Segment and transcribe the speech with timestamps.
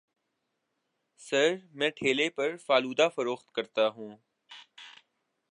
[1.19, 4.15] سر میں ٹھیلے پر فالودہ فروخت کرتا ہوں